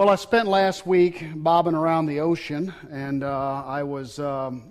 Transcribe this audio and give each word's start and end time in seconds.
Well, 0.00 0.08
I 0.08 0.14
spent 0.14 0.48
last 0.48 0.86
week 0.86 1.26
bobbing 1.34 1.74
around 1.74 2.06
the 2.06 2.20
ocean, 2.20 2.72
and 2.90 3.22
uh, 3.22 3.62
I 3.66 3.82
was 3.82 4.18
um, 4.18 4.62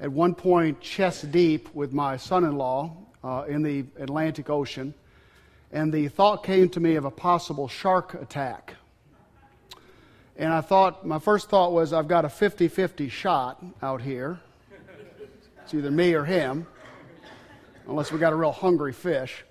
at 0.00 0.10
one 0.10 0.34
point 0.34 0.80
chest 0.80 1.30
deep 1.30 1.68
with 1.74 1.92
my 1.92 2.16
son 2.16 2.42
in 2.42 2.56
law 2.56 2.96
uh, 3.22 3.44
in 3.46 3.62
the 3.62 3.84
Atlantic 3.98 4.48
Ocean, 4.48 4.94
and 5.72 5.92
the 5.92 6.08
thought 6.08 6.42
came 6.42 6.70
to 6.70 6.80
me 6.80 6.94
of 6.94 7.04
a 7.04 7.10
possible 7.10 7.68
shark 7.68 8.14
attack. 8.14 8.76
And 10.38 10.50
I 10.50 10.62
thought, 10.62 11.06
my 11.06 11.18
first 11.18 11.50
thought 11.50 11.72
was, 11.72 11.92
I've 11.92 12.08
got 12.08 12.24
a 12.24 12.30
50 12.30 12.68
50 12.68 13.10
shot 13.10 13.62
out 13.82 14.00
here. 14.00 14.40
It's 15.64 15.74
either 15.74 15.90
me 15.90 16.14
or 16.14 16.24
him, 16.24 16.66
unless 17.86 18.10
we 18.10 18.18
got 18.18 18.32
a 18.32 18.36
real 18.36 18.52
hungry 18.52 18.94
fish. 18.94 19.44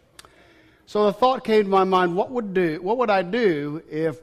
So 0.88 1.06
the 1.06 1.14
thought 1.14 1.44
came 1.44 1.66
to 1.66 1.70
my 1.70 1.84
mind, 1.84 2.16
what 2.16 2.32
would, 2.32 2.56
do, 2.56 2.82
what 2.82 2.98
would 2.98 3.12
I 3.12 3.22
do 3.22 3.84
if, 3.88 4.18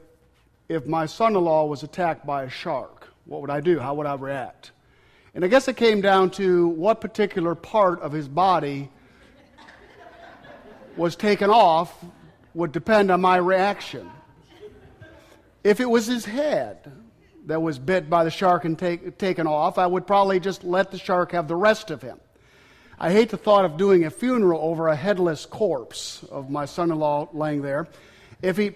if 0.73 0.87
my 0.87 1.05
son 1.05 1.35
in 1.35 1.43
law 1.43 1.65
was 1.65 1.83
attacked 1.83 2.25
by 2.25 2.43
a 2.43 2.49
shark? 2.49 3.07
What 3.25 3.41
would 3.41 3.51
I 3.51 3.61
do? 3.61 3.79
How 3.79 3.93
would 3.93 4.07
I 4.07 4.15
react? 4.15 4.71
And 5.35 5.45
I 5.45 5.47
guess 5.47 5.67
it 5.67 5.77
came 5.77 6.01
down 6.01 6.31
to 6.31 6.67
what 6.69 6.99
particular 6.99 7.53
part 7.53 8.01
of 8.01 8.11
his 8.11 8.27
body 8.27 8.89
was 10.97 11.15
taken 11.15 11.49
off 11.49 11.93
would 12.53 12.71
depend 12.71 13.11
on 13.11 13.21
my 13.21 13.37
reaction. 13.37 14.09
If 15.63 15.79
it 15.79 15.89
was 15.89 16.07
his 16.07 16.25
head 16.25 16.91
that 17.45 17.61
was 17.61 17.77
bit 17.77 18.09
by 18.09 18.23
the 18.23 18.31
shark 18.31 18.65
and 18.65 18.77
take, 18.77 19.17
taken 19.17 19.47
off, 19.47 19.77
I 19.77 19.85
would 19.85 20.07
probably 20.07 20.39
just 20.39 20.63
let 20.63 20.91
the 20.91 20.97
shark 20.97 21.31
have 21.33 21.47
the 21.47 21.55
rest 21.55 21.91
of 21.91 22.01
him. 22.01 22.19
I 22.99 23.11
hate 23.11 23.29
the 23.29 23.37
thought 23.37 23.65
of 23.65 23.77
doing 23.77 24.05
a 24.05 24.09
funeral 24.09 24.61
over 24.61 24.87
a 24.87 24.95
headless 24.95 25.45
corpse 25.45 26.23
of 26.31 26.49
my 26.49 26.65
son 26.65 26.91
in 26.91 26.97
law 26.97 27.29
laying 27.31 27.61
there. 27.61 27.87
If 28.41 28.57
he, 28.57 28.71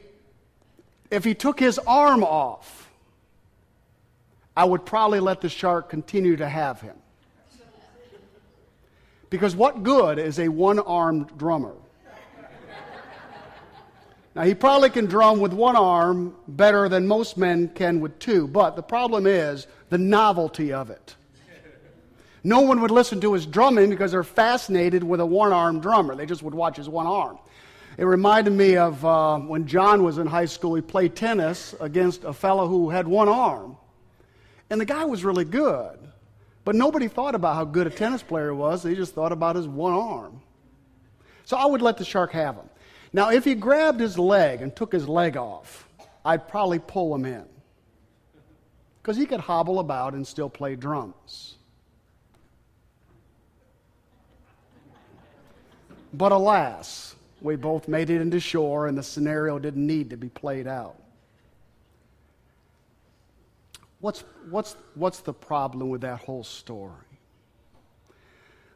if 1.10 1.24
he 1.24 1.34
took 1.34 1.60
his 1.60 1.80
arm 1.80 2.24
off, 2.24 2.90
I 4.56 4.66
would 4.66 4.86
probably 4.86 5.20
let 5.20 5.42
the 5.42 5.50
shark 5.50 5.90
continue 5.90 6.36
to 6.38 6.49
have 6.49 6.82
him. 6.82 6.96
Because 9.30 9.55
what 9.55 9.84
good 9.84 10.20
is 10.20 10.40
a 10.40 10.48
one 10.48 10.80
armed 10.80 11.38
drummer? 11.38 11.74
Now, 14.36 14.44
he 14.44 14.54
probably 14.54 14.91
can 14.91 15.08
drum 15.08 15.40
with 15.40 15.52
one 15.52 15.76
arm 15.76 16.36
better 16.48 16.88
than 16.88 17.08
most 17.08 17.38
men 17.38 17.70
can 17.70 17.99
with 17.99 18.20
two, 18.20 18.48
but 18.48 18.76
the 18.76 18.84
problem 18.84 19.26
is 19.26 19.66
the 19.90 19.98
novelty 19.98 20.71
of 20.71 20.92
it. 20.92 21.16
No 22.44 22.62
one 22.62 22.80
would 22.82 22.92
listen 22.92 23.20
to 23.21 23.34
his 23.34 23.48
drumming 23.48 23.90
because 23.90 24.12
they're 24.12 24.24
fascinated 24.24 25.04
with 25.04 25.20
a 25.20 25.26
one 25.26 25.52
armed 25.52 25.82
drummer. 25.82 26.16
They 26.16 26.27
just 26.27 26.44
would 26.44 26.54
watch 26.54 26.77
his 26.77 26.88
one 26.88 27.08
arm. 27.08 27.40
It 27.98 28.05
reminded 28.05 28.53
me 28.53 28.77
of 28.77 29.03
uh, 29.03 29.40
when 29.40 29.65
John 29.65 30.03
was 30.03 30.20
in 30.20 30.27
high 30.27 30.45
school, 30.45 30.76
he 30.76 30.81
played 30.81 31.15
tennis 31.15 31.73
against 31.79 32.23
a 32.23 32.34
fellow 32.34 32.67
who 32.67 32.91
had 32.91 33.07
one 33.07 33.27
arm. 33.27 33.76
And 34.70 34.79
the 34.79 34.85
guy 34.85 35.03
was 35.05 35.26
really 35.26 35.45
good. 35.45 35.98
But 36.63 36.75
nobody 36.75 37.07
thought 37.07 37.34
about 37.34 37.55
how 37.55 37.65
good 37.65 37.87
a 37.87 37.90
tennis 37.90 38.21
player 38.21 38.53
was, 38.53 38.84
they 38.84 38.93
just 38.93 39.15
thought 39.15 39.31
about 39.31 39.55
his 39.55 39.68
one 39.68 39.93
arm. 39.93 40.41
So 41.45 41.57
I 41.57 41.65
would 41.65 41.81
let 41.81 41.98
the 41.98 42.05
shark 42.05 42.34
have 42.34 42.55
him. 42.55 42.70
Now, 43.13 43.29
if 43.29 43.45
he 43.45 43.55
grabbed 43.55 43.99
his 43.99 44.20
leg 44.20 44.62
and 44.62 44.75
took 44.75 44.91
his 44.91 45.07
leg 45.07 45.37
off, 45.37 45.87
I'd 46.25 46.48
probably 46.48 46.79
pull 46.79 47.15
him 47.15 47.25
in. 47.25 47.45
Because 49.01 49.15
he 49.15 49.25
could 49.25 49.40
hobble 49.40 49.79
about 49.79 50.13
and 50.13 50.27
still 50.27 50.49
play 50.49 50.75
drums. 50.75 51.55
But 56.13 56.34
alas, 56.34 57.07
we 57.48 57.55
both 57.55 57.87
made 57.87 58.09
it 58.09 58.20
into 58.21 58.40
shore, 58.41 58.87
and 58.87 58.98
the 58.98 59.01
scenario 59.01 59.57
didn't 59.57 59.87
need 59.87 60.09
to 60.09 60.17
be 60.17 60.27
played 60.27 60.67
out. 60.67 61.01
What's, 64.01 64.25
what's, 64.50 64.75
what's 64.95 65.22
the 65.22 65.34
problem 65.34 65.90
with 65.90 66.01
that 66.01 66.19
whole 66.19 66.44
story? 66.44 66.91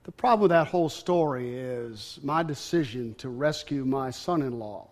The 0.03 0.11
problem 0.13 0.43
with 0.43 0.51
that 0.51 0.67
whole 0.67 0.87
story 0.87 1.53
is 1.53 2.19
my 2.23 2.43
decision 2.43 3.13
to 3.15 3.27
rescue 3.27 3.83
my 3.83 4.09
son 4.09 4.41
in 4.41 4.57
law 4.57 4.87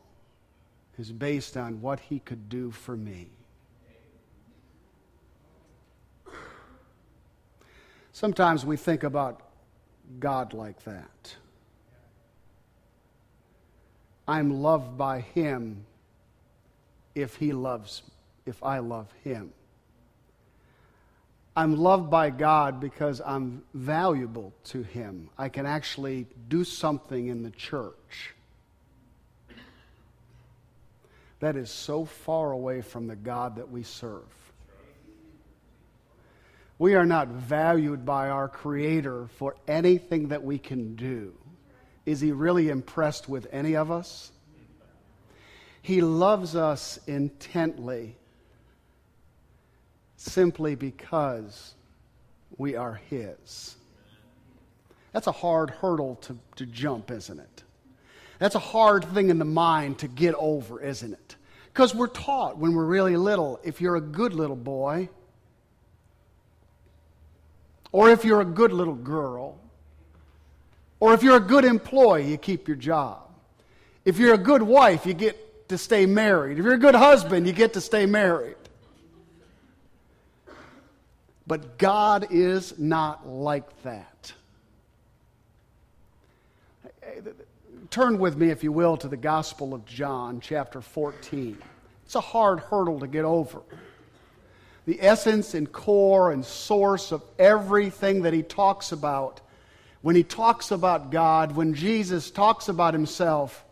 is 0.98 1.12
based 1.12 1.56
on 1.56 1.82
what 1.82 2.02
he 2.02 2.20
could 2.20 2.50
do 2.50 2.72
for 2.72 2.98
me. 2.98 3.30
Sometimes 8.12 8.66
we 8.66 8.76
think 8.76 9.04
about 9.04 9.42
God 10.20 10.54
like 10.54 10.84
that. 10.84 11.36
I'm 14.30 14.62
loved 14.62 14.98
by 14.98 15.22
him 15.22 15.86
if 17.16 17.36
he 17.36 17.52
loves, 17.52 18.04
if 18.46 18.64
I 18.64 18.78
love 18.80 19.08
him. 19.24 19.52
I'm 21.60 21.76
loved 21.76 22.10
by 22.10 22.30
God 22.30 22.80
because 22.80 23.22
I'm 23.26 23.64
valuable 23.74 24.54
to 24.66 24.82
Him. 24.82 25.30
I 25.38 25.50
can 25.50 25.66
actually 25.66 26.26
do 26.48 26.64
something 26.64 27.28
in 27.28 27.44
the 27.44 27.50
church. 27.50 28.34
That 31.42 31.58
is 31.58 31.70
so 31.70 32.06
far 32.06 32.54
away 32.54 32.80
from 32.80 33.08
the 33.08 33.16
God 33.18 33.58
that 33.58 33.70
we 33.70 33.84
serve. 33.84 34.24
We 36.78 36.96
are 36.96 37.06
not 37.06 37.28
valued 37.28 38.06
by 38.06 38.30
our 38.30 38.48
Creator 38.48 39.28
for 39.36 39.58
anything 39.68 40.30
that 40.30 40.44
we 40.44 40.60
can 40.60 40.96
do. 40.96 41.34
Is 42.10 42.22
He 42.22 42.32
really 42.32 42.70
impressed 42.70 43.30
with 43.30 43.46
any 43.52 43.76
of 43.76 43.92
us? 43.92 44.32
He 45.84 46.02
loves 46.02 46.56
us 46.56 47.00
intently 47.06 48.18
simply 50.18 50.74
because 50.74 51.76
we 52.58 52.76
are 52.76 52.96
His. 53.12 53.76
That's 55.14 55.28
a 55.28 55.32
hard 55.32 55.70
hurdle 55.70 56.16
to, 56.22 56.36
to 56.56 56.66
jump, 56.66 57.12
isn't 57.12 57.40
it? 57.40 57.64
That's 58.40 58.56
a 58.56 58.60
hard 58.60 59.06
thing 59.06 59.30
in 59.30 59.38
the 59.38 59.46
mind 59.46 60.00
to 60.00 60.08
get 60.08 60.34
over, 60.34 60.82
isn't 60.82 61.14
it? 61.14 61.36
Because 61.72 61.94
we're 61.94 62.08
taught 62.08 62.58
when 62.58 62.74
we're 62.74 62.86
really 62.86 63.18
little 63.18 63.60
if 63.64 63.82
you're 63.82 63.98
a 63.98 64.02
good 64.02 64.34
little 64.34 64.56
boy, 64.56 65.10
or 67.92 68.10
if 68.10 68.26
you're 68.26 68.42
a 68.42 68.46
good 68.46 68.74
little 68.74 68.96
girl, 68.96 69.60
or 71.00 71.14
if 71.14 71.24
you're 71.24 71.38
a 71.38 71.42
good 71.42 71.66
employee, 71.66 72.30
you 72.30 72.38
keep 72.38 72.68
your 72.68 72.78
job. 72.78 73.22
If 74.06 74.18
you're 74.18 74.34
a 74.34 74.40
good 74.40 74.62
wife, 74.62 75.06
you 75.06 75.14
get 75.14 75.70
to 75.70 75.78
stay 75.78 76.06
married. 76.06 76.58
If 76.58 76.66
you're 76.66 76.74
a 76.74 76.80
good 76.80 76.96
husband, 76.96 77.48
you 77.48 77.54
get 77.54 77.74
to 77.74 77.82
stay 77.82 78.06
married. 78.06 78.56
But 81.48 81.78
God 81.78 82.28
is 82.30 82.78
not 82.78 83.28
like 83.28 83.82
that. 83.84 84.34
Turn 87.90 88.20
with 88.20 88.38
me, 88.38 88.52
if 88.52 88.64
you 88.64 88.72
will, 88.72 88.98
to 88.98 89.08
the 89.08 89.18
Gospel 89.18 89.74
of 89.74 89.84
John, 89.86 90.42
chapter 90.42 90.80
14. 90.80 91.58
It's 92.06 92.16
a 92.16 92.22
hard 92.22 92.60
hurdle 92.60 93.00
to 93.00 93.08
get 93.08 93.26
over. 93.26 93.62
The 94.86 95.02
essence 95.02 95.56
and 95.56 95.72
core 95.72 96.32
and 96.32 96.46
source 96.46 97.12
of 97.12 97.24
everything 97.40 98.22
that 98.24 98.34
he 98.34 98.44
talks 98.44 98.92
about, 98.92 99.42
when 100.02 100.16
he 100.16 100.24
talks 100.24 100.72
about 100.72 101.12
God, 101.12 101.56
when 101.56 101.74
Jesus 101.74 102.32
talks 102.32 102.70
about 102.70 102.94
himself, 102.94 103.66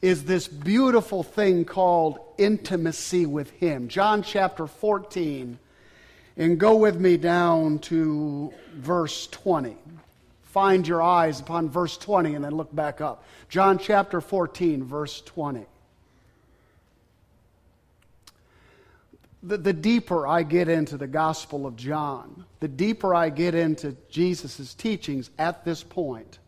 is 0.00 0.24
this 0.24 0.48
beautiful 0.48 1.22
thing 1.22 1.64
called 1.64 2.18
intimacy 2.36 3.24
with 3.24 3.50
him. 3.52 3.88
John 3.88 4.22
chapter 4.22 4.66
14 4.66 5.58
and 6.36 6.58
go 6.58 6.76
with 6.76 6.98
me 6.98 7.16
down 7.16 7.78
to 7.78 8.52
verse 8.74 9.26
20. 9.28 9.76
Find 10.42 10.86
your 10.86 11.00
eyes 11.00 11.40
upon 11.40 11.70
verse 11.70 11.96
20 11.96 12.34
and 12.34 12.44
then 12.44 12.52
look 12.56 12.74
back 12.74 13.00
up. 13.00 13.24
John 13.48 13.78
chapter 13.78 14.20
14, 14.20 14.84
verse 14.84 15.20
20. 15.22 15.66
The, 19.42 19.56
the 19.56 19.72
deeper 19.72 20.26
I 20.26 20.44
get 20.44 20.68
into 20.68 20.96
the 20.96 21.06
Gospel 21.06 21.66
of 21.66 21.76
John, 21.76 22.44
the 22.60 22.68
deeper 22.68 23.14
I 23.14 23.28
get 23.28 23.54
into 23.54 23.96
Jesus' 24.08 24.74
teachings 24.74 25.30
at 25.38 25.64
this 25.64 25.82
point, 25.82 26.38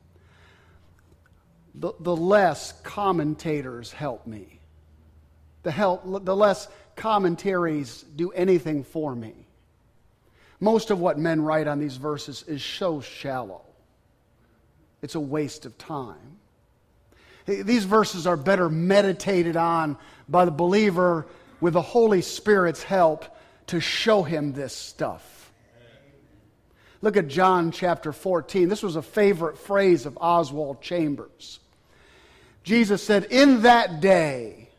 the, 1.75 1.93
the 1.99 2.15
less 2.15 2.73
commentators 2.83 3.91
help 3.91 4.27
me. 4.27 4.61
The, 5.65 5.73
help, 5.73 6.25
the 6.25 6.37
less 6.37 6.69
commentaries 6.95 8.05
do 8.15 8.31
anything 8.31 8.85
for 8.85 9.15
me. 9.15 9.35
Most 10.61 10.91
of 10.91 11.01
what 11.01 11.19
men 11.19 11.43
write 11.43 11.67
on 11.67 11.81
these 11.81 11.97
verses 11.97 12.45
is 12.47 12.63
so 12.63 13.01
shallow. 13.01 13.63
It's 15.03 15.17
a 15.17 15.21
waste 15.21 15.67
of 15.67 15.77
time. 15.77 16.39
These 17.47 17.85
verses 17.85 18.27
are 18.27 18.37
better 18.37 18.71
meditated 18.71 19.57
on 19.57 19.99
by 20.29 20.45
the 20.45 20.51
believer 20.51 21.27
with 21.61 21.75
the 21.75 21.83
Holy 21.83 22.23
Spirit's 22.23 22.83
help 22.83 23.25
to 23.69 23.81
show 23.81 24.23
him 24.23 24.53
this 24.53 24.75
stuff. 24.75 25.53
Look 27.01 27.17
at 27.17 27.29
John 27.29 27.71
chapter 27.71 28.12
14. 28.12 28.69
This 28.69 28.83
was 28.83 28.97
a 28.97 29.03
favorite 29.03 29.59
phrase 29.59 30.06
of 30.06 30.17
Oswald 30.21 30.81
Chambers. 30.81 31.61
Jesus 32.62 33.03
said, 33.03 33.25
In 33.25 33.62
that 33.62 34.01
day 34.01 34.71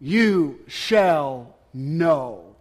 you 0.00 0.60
shall 0.68 1.56
know. 1.72 2.54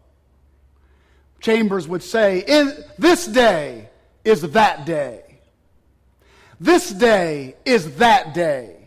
Chambers 1.41 1.85
would 1.88 2.01
say, 2.01 2.44
In 2.47 2.73
this 2.97 3.27
day 3.27 3.89
is 4.23 4.41
that 4.51 4.85
day. 4.85 5.39
This 6.59 6.89
day 6.89 7.57
is 7.65 7.97
that 7.97 8.33
day. 8.33 8.82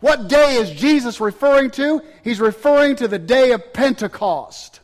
What 0.00 0.28
day 0.28 0.56
is 0.56 0.70
Jesus 0.70 1.20
referring 1.20 1.70
to? 1.72 2.02
He's 2.24 2.40
referring 2.40 2.96
to 2.96 3.08
the 3.08 3.18
day 3.18 3.52
of 3.52 3.72
Pentecost, 3.72 4.80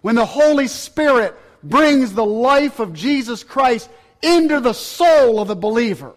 when 0.00 0.14
the 0.14 0.26
Holy 0.26 0.68
Spirit 0.68 1.34
brings 1.62 2.14
the 2.14 2.24
life 2.24 2.80
of 2.80 2.94
Jesus 2.94 3.44
Christ 3.44 3.90
into 4.22 4.60
the 4.60 4.72
soul 4.72 5.40
of 5.40 5.48
the 5.48 5.56
believer. 5.56 6.14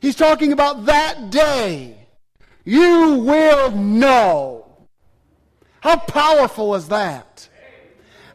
He's 0.00 0.16
talking 0.16 0.52
about 0.52 0.86
that 0.86 1.30
day. 1.30 1.96
You 2.64 3.18
will 3.20 3.70
know. 3.70 4.66
How 5.80 5.96
powerful 5.96 6.74
is 6.74 6.88
that? 6.88 7.48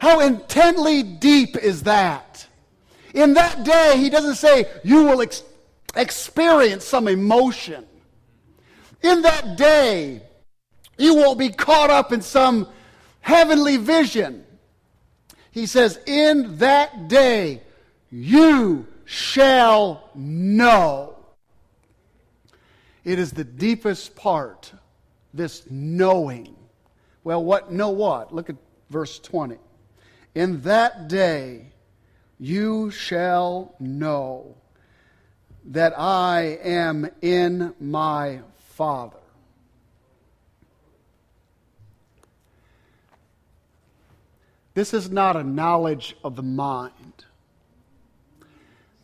How 0.00 0.20
intently 0.20 1.02
deep 1.02 1.56
is 1.56 1.84
that? 1.84 2.46
In 3.14 3.34
that 3.34 3.64
day, 3.64 3.98
he 3.98 4.10
doesn't 4.10 4.36
say 4.36 4.66
you 4.82 5.04
will 5.04 5.20
ex- 5.20 5.44
experience 5.94 6.84
some 6.84 7.06
emotion. 7.06 7.86
In 9.02 9.22
that 9.22 9.56
day, 9.56 10.22
you 10.98 11.14
won't 11.16 11.38
be 11.38 11.48
caught 11.48 11.90
up 11.90 12.12
in 12.12 12.22
some 12.22 12.68
heavenly 13.20 13.76
vision. 13.76 14.44
He 15.50 15.66
says, 15.66 15.98
In 16.06 16.58
that 16.58 17.08
day, 17.08 17.62
you 18.10 18.86
shall 19.04 20.10
know. 20.14 21.16
It 23.04 23.18
is 23.18 23.32
the 23.32 23.44
deepest 23.44 24.14
part, 24.14 24.72
this 25.34 25.64
knowing. 25.68 26.54
Well, 27.24 27.42
what 27.42 27.72
know 27.72 27.90
what? 27.90 28.32
Look 28.32 28.48
at 28.48 28.56
verse 28.90 29.18
20. 29.18 29.56
In 30.34 30.62
that 30.62 31.08
day 31.08 31.72
you 32.38 32.90
shall 32.90 33.74
know 33.78 34.56
that 35.66 35.98
I 35.98 36.58
am 36.62 37.08
in 37.20 37.74
my 37.78 38.40
Father. 38.72 39.16
This 44.74 44.94
is 44.94 45.10
not 45.10 45.36
a 45.36 45.44
knowledge 45.44 46.16
of 46.24 46.36
the 46.36 46.42
mind. 46.42 47.26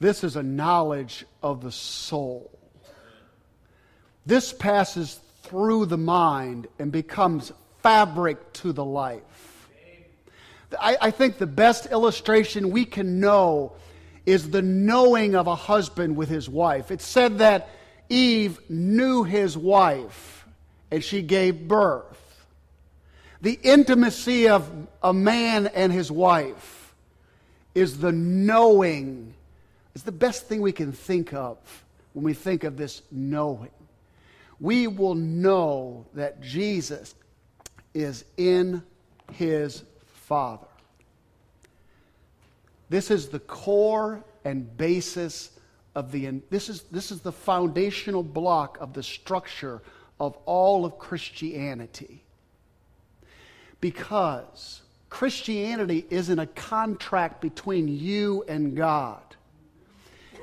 This 0.00 0.24
is 0.24 0.36
a 0.36 0.42
knowledge 0.42 1.26
of 1.42 1.62
the 1.62 1.72
soul. 1.72 2.50
This 4.24 4.52
passes 4.52 5.20
through 5.42 5.86
the 5.86 5.98
mind 5.98 6.68
and 6.78 6.90
becomes 6.90 7.52
fabric 7.82 8.52
to 8.54 8.72
the 8.72 8.84
life. 8.84 9.68
I, 10.80 10.96
I, 11.00 11.10
think 11.10 11.38
the 11.38 11.46
best 11.46 11.86
illustration 11.86 12.70
we 12.70 12.84
can 12.84 13.20
know 13.20 13.72
is 14.26 14.50
the 14.50 14.60
knowing 14.60 15.34
of 15.34 15.46
a 15.46 15.54
husband 15.54 16.16
with 16.16 16.28
his 16.28 16.48
wife. 16.48 16.90
It 16.90 17.00
said 17.00 17.38
that 17.38 17.70
Eve 18.08 18.60
knew 18.68 19.24
his 19.24 19.56
wife 19.56 20.46
and 20.90 21.02
she 21.02 21.22
gave 21.22 21.68
birth. 21.68 22.46
The 23.40 23.58
intimacy 23.62 24.48
of 24.48 24.70
a 25.02 25.12
man 25.12 25.68
and 25.68 25.92
his 25.92 26.10
wife 26.10 26.94
is 27.74 27.98
the 27.98 28.12
knowing, 28.12 29.34
is 29.94 30.02
the 30.02 30.12
best 30.12 30.46
thing 30.46 30.60
we 30.60 30.72
can 30.72 30.92
think 30.92 31.32
of 31.32 31.56
when 32.12 32.24
we 32.24 32.34
think 32.34 32.64
of 32.64 32.76
this 32.76 33.02
knowing. 33.12 33.70
We 34.60 34.88
will 34.88 35.14
know 35.14 36.06
that 36.14 36.40
Jesus 36.40 37.14
is 37.94 38.24
in 38.36 38.82
his 39.32 39.84
Father. 40.06 40.66
This 42.88 43.10
is 43.10 43.28
the 43.28 43.38
core 43.38 44.24
and 44.44 44.76
basis 44.76 45.57
of 45.98 46.12
the 46.12 46.40
this 46.48 46.68
is 46.68 46.82
this 46.92 47.10
is 47.10 47.22
the 47.22 47.32
foundational 47.32 48.22
block 48.22 48.78
of 48.80 48.92
the 48.92 49.02
structure 49.02 49.82
of 50.20 50.36
all 50.46 50.84
of 50.84 50.96
Christianity. 50.96 52.22
Because 53.80 54.82
Christianity 55.10 56.06
isn't 56.08 56.38
a 56.38 56.46
contract 56.46 57.40
between 57.40 57.88
you 57.88 58.44
and 58.46 58.76
God. 58.76 59.22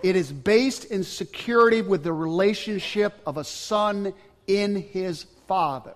It 0.03 0.17
is 0.17 0.29
based 0.29 0.85
in 0.85 1.05
security 1.05 1.81
with 1.81 2.03
the 2.03 2.13
relationship 2.13 3.21
of 3.25 3.37
a 3.37 3.45
son 3.45 4.13
in 4.47 4.75
his 4.75 5.25
father. 5.47 5.95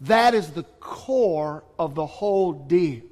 That 0.00 0.34
is 0.34 0.50
the 0.50 0.64
core 0.80 1.62
of 1.78 1.94
the 1.94 2.06
whole 2.06 2.52
deal. 2.52 3.02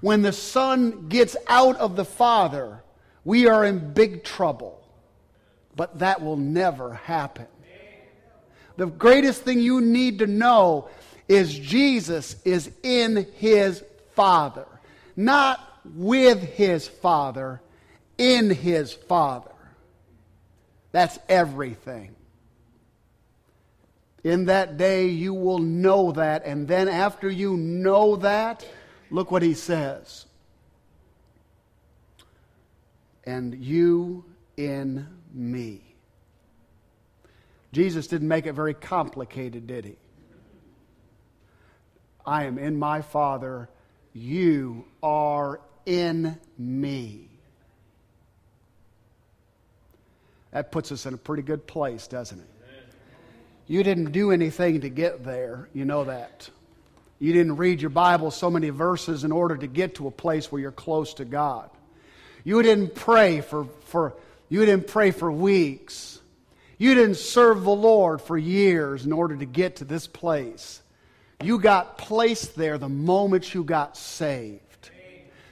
When 0.00 0.22
the 0.22 0.32
son 0.32 1.08
gets 1.08 1.36
out 1.48 1.76
of 1.78 1.96
the 1.96 2.04
father, 2.04 2.84
we 3.26 3.48
are 3.48 3.64
in 3.64 3.92
big 3.92 4.22
trouble. 4.22 4.80
But 5.74 5.98
that 5.98 6.22
will 6.22 6.36
never 6.36 6.94
happen. 6.94 7.48
The 8.76 8.86
greatest 8.86 9.42
thing 9.42 9.58
you 9.60 9.80
need 9.80 10.20
to 10.20 10.26
know 10.26 10.88
is 11.28 11.58
Jesus 11.58 12.36
is 12.44 12.70
in 12.82 13.26
his 13.36 13.82
Father, 14.14 14.66
not 15.16 15.60
with 15.84 16.40
his 16.40 16.86
Father, 16.86 17.60
in 18.16 18.48
his 18.48 18.92
Father. 18.92 19.50
That's 20.92 21.18
everything. 21.28 22.14
In 24.22 24.46
that 24.46 24.76
day, 24.76 25.08
you 25.08 25.34
will 25.34 25.58
know 25.58 26.12
that. 26.12 26.46
And 26.46 26.68
then, 26.68 26.88
after 26.88 27.28
you 27.28 27.56
know 27.56 28.16
that, 28.16 28.64
look 29.10 29.30
what 29.30 29.42
he 29.42 29.54
says. 29.54 30.26
And 33.26 33.54
you 33.54 34.24
in 34.56 35.06
me. 35.34 35.82
Jesus 37.72 38.06
didn't 38.06 38.28
make 38.28 38.46
it 38.46 38.52
very 38.52 38.74
complicated, 38.74 39.66
did 39.66 39.84
he? 39.84 39.96
I 42.24 42.44
am 42.44 42.58
in 42.58 42.78
my 42.78 43.02
Father. 43.02 43.68
You 44.14 44.86
are 45.02 45.60
in 45.84 46.38
me. 46.56 47.28
That 50.52 50.72
puts 50.72 50.90
us 50.90 51.04
in 51.04 51.12
a 51.12 51.18
pretty 51.18 51.42
good 51.42 51.66
place, 51.66 52.06
doesn't 52.06 52.38
it? 52.38 52.46
You 53.66 53.82
didn't 53.82 54.12
do 54.12 54.30
anything 54.30 54.80
to 54.82 54.88
get 54.88 55.24
there. 55.24 55.68
You 55.74 55.84
know 55.84 56.04
that. 56.04 56.48
You 57.18 57.32
didn't 57.32 57.56
read 57.56 57.80
your 57.80 57.90
Bible 57.90 58.30
so 58.30 58.50
many 58.50 58.70
verses 58.70 59.24
in 59.24 59.32
order 59.32 59.56
to 59.56 59.66
get 59.66 59.96
to 59.96 60.06
a 60.06 60.10
place 60.10 60.50
where 60.50 60.60
you're 60.60 60.72
close 60.72 61.14
to 61.14 61.24
God. 61.24 61.68
You 62.46 62.62
didn't 62.62 62.94
pray 62.94 63.40
for, 63.40 63.64
for 63.86 64.14
you 64.48 64.64
didn't 64.64 64.86
pray 64.86 65.10
for 65.10 65.32
weeks. 65.32 66.20
You 66.78 66.94
didn't 66.94 67.16
serve 67.16 67.64
the 67.64 67.70
Lord 67.74 68.22
for 68.22 68.38
years 68.38 69.04
in 69.04 69.12
order 69.12 69.36
to 69.36 69.44
get 69.44 69.74
to 69.76 69.84
this 69.84 70.06
place. 70.06 70.80
You 71.42 71.58
got 71.58 71.98
placed 71.98 72.54
there 72.54 72.78
the 72.78 72.88
moment 72.88 73.52
you 73.52 73.64
got 73.64 73.96
saved. 73.96 74.90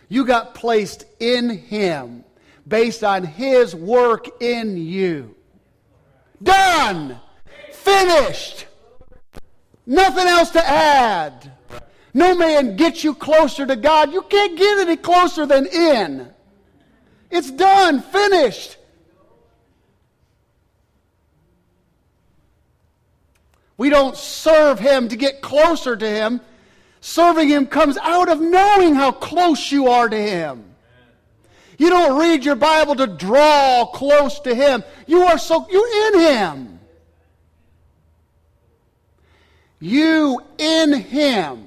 You 0.08 0.24
got 0.24 0.54
placed 0.54 1.04
in 1.18 1.50
Him 1.50 2.22
based 2.68 3.02
on 3.02 3.24
His 3.24 3.74
work 3.74 4.40
in 4.40 4.76
you. 4.76 5.34
Done! 6.40 7.18
Finished! 7.72 8.66
Nothing 9.84 10.28
else 10.28 10.50
to 10.50 10.64
add. 10.64 11.50
No 12.14 12.36
man 12.36 12.76
gets 12.76 13.02
you 13.02 13.16
closer 13.16 13.66
to 13.66 13.74
God. 13.74 14.12
You 14.12 14.22
can't 14.22 14.56
get 14.56 14.78
any 14.78 14.96
closer 14.96 15.44
than 15.44 15.66
in. 15.66 16.30
It's 17.34 17.50
done, 17.50 18.00
finished. 18.00 18.76
We 23.76 23.90
don't 23.90 24.16
serve 24.16 24.78
Him 24.78 25.08
to 25.08 25.16
get 25.16 25.42
closer 25.42 25.96
to 25.96 26.08
Him. 26.08 26.40
Serving 27.00 27.48
Him 27.48 27.66
comes 27.66 27.98
out 27.98 28.28
of 28.28 28.40
knowing 28.40 28.94
how 28.94 29.10
close 29.10 29.72
you 29.72 29.88
are 29.88 30.08
to 30.08 30.16
Him. 30.16 30.64
You 31.76 31.90
don't 31.90 32.20
read 32.20 32.44
your 32.44 32.54
Bible 32.54 32.94
to 32.94 33.08
draw 33.08 33.84
close 33.86 34.38
to 34.40 34.54
Him. 34.54 34.84
You 35.08 35.22
are 35.22 35.36
so, 35.36 35.66
you're 35.68 36.14
in 36.14 36.20
Him. 36.20 36.80
You 39.80 40.40
in 40.56 40.92
Him. 40.92 41.66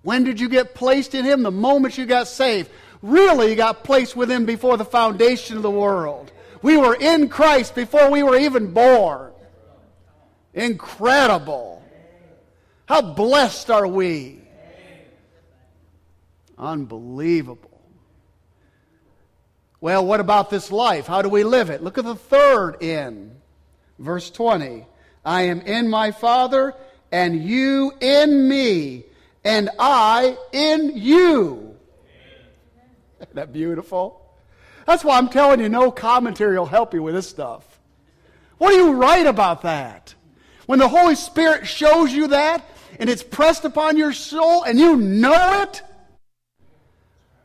When 0.00 0.24
did 0.24 0.40
you 0.40 0.48
get 0.48 0.74
placed 0.74 1.14
in 1.14 1.26
Him? 1.26 1.42
The 1.42 1.50
moment 1.50 1.98
you 1.98 2.06
got 2.06 2.28
saved. 2.28 2.70
Really, 3.02 3.56
got 3.56 3.82
placed 3.82 4.14
with 4.14 4.30
Him 4.30 4.46
before 4.46 4.76
the 4.76 4.84
foundation 4.84 5.56
of 5.56 5.62
the 5.62 5.70
world. 5.70 6.30
We 6.62 6.76
were 6.76 6.94
in 6.94 7.28
Christ 7.28 7.74
before 7.74 8.10
we 8.10 8.22
were 8.22 8.36
even 8.36 8.72
born. 8.72 9.32
Incredible. 10.54 11.82
How 12.86 13.02
blessed 13.02 13.70
are 13.70 13.86
we? 13.86 14.40
Unbelievable. 16.56 17.70
Well, 19.80 20.06
what 20.06 20.20
about 20.20 20.48
this 20.48 20.70
life? 20.70 21.08
How 21.08 21.22
do 21.22 21.28
we 21.28 21.42
live 21.42 21.70
it? 21.70 21.82
Look 21.82 21.98
at 21.98 22.04
the 22.04 22.14
third 22.14 22.80
in. 22.82 23.34
Verse 23.98 24.30
20. 24.30 24.86
I 25.24 25.42
am 25.42 25.60
in 25.62 25.88
my 25.88 26.12
Father, 26.12 26.74
and 27.10 27.42
you 27.42 27.92
in 28.00 28.48
me, 28.48 29.04
and 29.42 29.70
I 29.78 30.36
in 30.52 30.96
you. 30.96 31.71
That 33.34 33.52
beautiful? 33.52 34.20
That's 34.86 35.04
why 35.04 35.18
I'm 35.18 35.28
telling 35.28 35.60
you, 35.60 35.68
no 35.68 35.90
commentary 35.90 36.58
will 36.58 36.66
help 36.66 36.92
you 36.94 37.02
with 37.02 37.14
this 37.14 37.28
stuff. 37.28 37.80
What 38.58 38.70
do 38.70 38.76
you 38.76 38.92
write 38.92 39.26
about 39.26 39.62
that? 39.62 40.14
When 40.66 40.78
the 40.78 40.88
Holy 40.88 41.14
Spirit 41.14 41.66
shows 41.66 42.12
you 42.12 42.28
that, 42.28 42.64
and 42.98 43.08
it's 43.08 43.22
pressed 43.22 43.64
upon 43.64 43.96
your 43.96 44.12
soul, 44.12 44.62
and 44.64 44.78
you 44.78 44.96
know 44.96 45.62
it, 45.62 45.82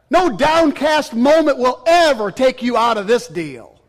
no 0.10 0.36
downcast 0.36 1.14
moment 1.14 1.58
will 1.58 1.84
ever 1.86 2.32
take 2.32 2.62
you 2.62 2.78
out 2.78 2.98
of 2.98 3.08
this 3.08 3.28
deal. 3.28 3.82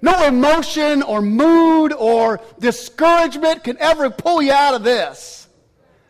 No 0.00 0.26
emotion 0.26 1.02
or 1.02 1.20
mood 1.20 1.92
or 1.92 2.40
discouragement 2.58 3.64
can 3.64 3.76
ever 3.78 4.10
pull 4.10 4.42
you 4.42 4.52
out 4.52 4.74
of 4.74 4.84
this. 4.84 5.48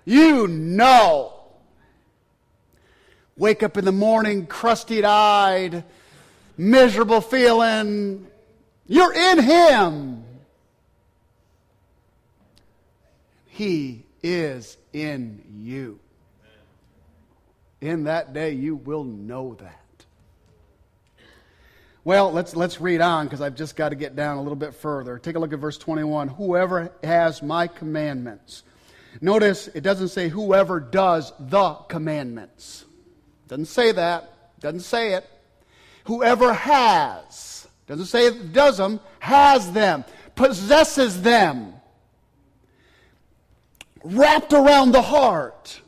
You 0.05 0.47
know. 0.47 1.38
Wake 3.39 3.63
up 3.63 3.77
in 3.77 3.85
the 3.85 3.93
morning, 3.93 4.47
crusty 4.47 5.05
eyed, 5.05 5.85
miserable 6.57 7.21
feeling. 7.21 8.27
You're 8.87 9.15
in 9.15 9.39
Him. 9.39 10.25
He 13.47 14.05
is 14.23 14.77
in 14.93 15.43
you. 15.57 16.01
In 17.81 18.05
that 18.05 18.33
day, 18.33 18.53
you 18.53 18.75
will 18.75 19.05
know 19.05 19.55
that. 19.61 19.75
Well, 22.03 22.33
let's, 22.33 22.57
let's 22.57 22.81
read 22.81 23.01
on 23.01 23.27
because 23.27 23.41
I've 23.41 23.55
just 23.55 23.77
got 23.77 23.91
to 23.91 23.95
get 23.95 24.17
down 24.17 24.39
a 24.39 24.43
little 24.43 24.57
bit 24.57 24.75
further. 24.75 25.19
Take 25.19 25.37
a 25.37 25.39
look 25.39 25.53
at 25.53 25.59
verse 25.61 25.79
21. 25.79 26.29
Whoever 26.29 26.91
has 27.05 27.43
my 27.43 27.69
commandments. 27.69 28.65
Notice 29.21 29.69
it 29.69 29.83
doesn't 29.83 30.09
say 30.09 30.29
whoever 30.29 30.81
does 30.81 31.33
the 31.39 31.75
commandments. 31.89 32.85
Doesn't 33.49 33.67
say 33.67 33.93
that. 33.93 34.33
Doesn't 34.61 34.81
say 34.81 35.15
it. 35.15 35.29
Whoever 36.05 36.53
has. 36.53 37.67
Doesn't 37.89 38.07
say 38.07 38.27
it 38.27 38.53
does 38.53 38.77
them, 38.77 39.01
has 39.19 39.73
them, 39.73 40.05
possesses 40.35 41.23
them. 41.23 41.73
Wrapped 44.05 44.53
around 44.53 44.93
the 44.93 45.03
heart. 45.03 45.81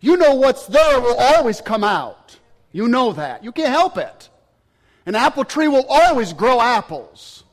You 0.00 0.16
know 0.16 0.34
what's 0.34 0.66
there 0.66 1.00
will 1.00 1.16
always 1.16 1.60
come 1.60 1.84
out. 1.84 2.38
You 2.72 2.88
know 2.88 3.12
that. 3.12 3.44
You 3.44 3.52
can't 3.52 3.68
help 3.68 3.98
it. 3.98 4.28
An 5.04 5.14
apple 5.14 5.44
tree 5.44 5.68
will 5.68 5.86
always 5.88 6.32
grow 6.32 6.60
apples. 6.60 7.44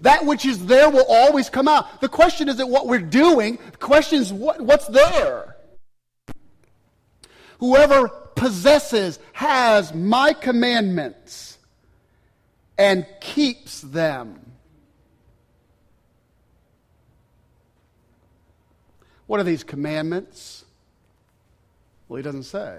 That 0.00 0.24
which 0.24 0.44
is 0.44 0.66
there 0.66 0.90
will 0.90 1.06
always 1.08 1.50
come 1.50 1.68
out. 1.68 2.00
The 2.00 2.08
question 2.08 2.48
isn't 2.48 2.68
what 2.68 2.86
we're 2.86 2.98
doing, 2.98 3.58
the 3.70 3.78
question 3.78 4.20
is 4.20 4.32
what, 4.32 4.60
what's 4.60 4.86
there. 4.88 5.49
Whoever 7.60 8.08
possesses 8.08 9.18
has 9.34 9.94
my 9.94 10.32
commandments 10.32 11.58
and 12.78 13.06
keeps 13.20 13.82
them. 13.82 14.40
What 19.26 19.40
are 19.40 19.44
these 19.44 19.62
commandments? 19.62 20.64
Well, 22.08 22.16
he 22.16 22.22
doesn't 22.22 22.44
say. 22.44 22.78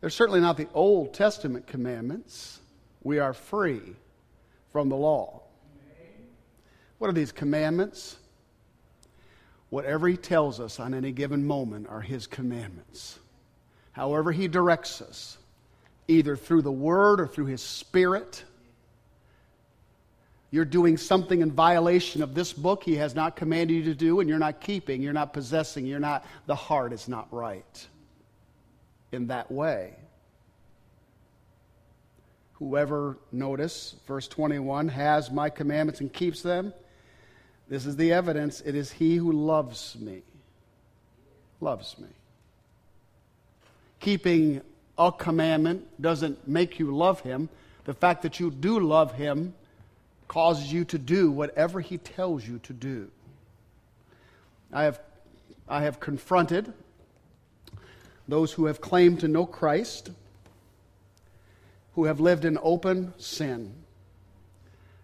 They're 0.00 0.08
certainly 0.08 0.40
not 0.40 0.56
the 0.56 0.68
Old 0.72 1.12
Testament 1.12 1.66
commandments. 1.66 2.60
We 3.02 3.18
are 3.18 3.34
free 3.34 3.96
from 4.72 4.88
the 4.88 4.96
law. 4.96 5.42
What 6.98 7.10
are 7.10 7.12
these 7.12 7.32
commandments? 7.32 8.16
Whatever 9.74 10.06
He 10.06 10.16
tells 10.16 10.60
us 10.60 10.78
on 10.78 10.94
any 10.94 11.10
given 11.10 11.44
moment 11.44 11.88
are 11.88 12.00
His 12.00 12.28
commandments. 12.28 13.18
However, 13.90 14.30
He 14.30 14.46
directs 14.46 15.02
us, 15.02 15.36
either 16.06 16.36
through 16.36 16.62
the 16.62 16.70
Word 16.70 17.20
or 17.20 17.26
through 17.26 17.46
His 17.46 17.60
Spirit. 17.60 18.44
You're 20.52 20.64
doing 20.64 20.96
something 20.96 21.40
in 21.40 21.50
violation 21.50 22.22
of 22.22 22.36
this 22.36 22.52
book 22.52 22.84
He 22.84 22.94
has 22.94 23.16
not 23.16 23.34
commanded 23.34 23.74
you 23.74 23.82
to 23.86 23.96
do, 23.96 24.20
and 24.20 24.28
you're 24.28 24.38
not 24.38 24.60
keeping, 24.60 25.02
you're 25.02 25.12
not 25.12 25.32
possessing, 25.32 25.86
you're 25.86 25.98
not, 25.98 26.24
the 26.46 26.54
heart 26.54 26.92
is 26.92 27.08
not 27.08 27.26
right 27.32 27.88
in 29.10 29.26
that 29.26 29.50
way. 29.50 29.96
Whoever, 32.52 33.18
notice, 33.32 33.96
verse 34.06 34.28
21, 34.28 34.86
has 34.90 35.32
my 35.32 35.50
commandments 35.50 36.00
and 36.00 36.12
keeps 36.12 36.42
them, 36.42 36.72
this 37.68 37.86
is 37.86 37.96
the 37.96 38.12
evidence. 38.12 38.60
It 38.60 38.74
is 38.74 38.92
he 38.92 39.16
who 39.16 39.32
loves 39.32 39.96
me. 39.98 40.22
Loves 41.60 41.98
me. 41.98 42.08
Keeping 44.00 44.60
a 44.98 45.10
commandment 45.10 46.00
doesn't 46.00 46.46
make 46.46 46.78
you 46.78 46.94
love 46.94 47.20
him. 47.20 47.48
The 47.84 47.94
fact 47.94 48.22
that 48.22 48.38
you 48.38 48.50
do 48.50 48.78
love 48.80 49.12
him 49.12 49.54
causes 50.28 50.72
you 50.72 50.84
to 50.86 50.98
do 50.98 51.30
whatever 51.30 51.80
he 51.80 51.98
tells 51.98 52.46
you 52.46 52.58
to 52.60 52.72
do. 52.72 53.10
I 54.72 54.84
have, 54.84 55.00
I 55.68 55.82
have 55.82 56.00
confronted 56.00 56.72
those 58.26 58.52
who 58.52 58.66
have 58.66 58.80
claimed 58.80 59.20
to 59.20 59.28
know 59.28 59.46
Christ, 59.46 60.10
who 61.94 62.04
have 62.04 62.20
lived 62.20 62.44
in 62.44 62.58
open 62.62 63.14
sin, 63.18 63.74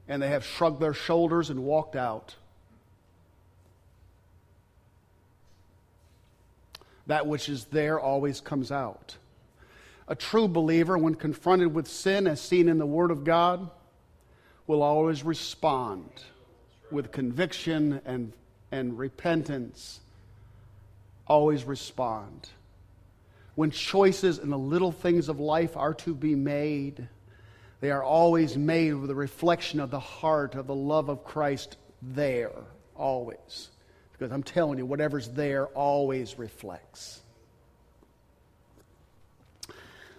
and 0.08 0.22
they 0.22 0.28
have 0.28 0.44
shrugged 0.44 0.80
their 0.80 0.94
shoulders 0.94 1.50
and 1.50 1.64
walked 1.64 1.96
out. 1.96 2.34
That 7.10 7.26
which 7.26 7.48
is 7.48 7.64
there 7.66 7.98
always 7.98 8.40
comes 8.40 8.70
out. 8.72 9.16
A 10.06 10.14
true 10.14 10.48
believer, 10.48 10.96
when 10.96 11.14
confronted 11.14 11.74
with 11.74 11.86
sin 11.86 12.26
as 12.26 12.40
seen 12.40 12.68
in 12.68 12.78
the 12.78 12.86
Word 12.86 13.10
of 13.10 13.24
God, 13.24 13.68
will 14.66 14.82
always 14.82 15.24
respond 15.24 16.08
with 16.90 17.10
conviction 17.12 18.00
and, 18.04 18.32
and 18.70 18.98
repentance. 18.98 20.00
Always 21.26 21.64
respond 21.64 22.48
when 23.60 23.70
choices 23.70 24.38
in 24.38 24.48
the 24.48 24.56
little 24.56 24.92
things 24.92 25.28
of 25.28 25.38
life 25.38 25.76
are 25.76 25.92
to 25.92 26.14
be 26.14 26.34
made, 26.34 27.06
they 27.80 27.90
are 27.90 28.02
always 28.02 28.56
made 28.56 28.94
with 28.94 29.10
a 29.10 29.14
reflection 29.14 29.80
of 29.80 29.90
the 29.90 30.00
heart 30.00 30.54
of 30.54 30.66
the 30.66 30.74
love 30.74 31.10
of 31.10 31.24
Christ 31.24 31.76
there, 32.00 32.52
always. 32.94 33.68
Because 34.20 34.34
I'm 34.34 34.42
telling 34.42 34.76
you, 34.76 34.84
whatever's 34.84 35.28
there 35.28 35.68
always 35.68 36.38
reflects. 36.38 37.20